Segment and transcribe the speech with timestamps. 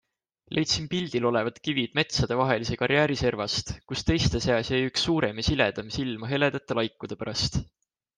[0.57, 5.47] Leidsin pildil olevad kivid metsade vahelise karjääri servast, kus teiste seas jäi üks suurem ja
[5.51, 7.61] siledam silma heledate laikude pärast.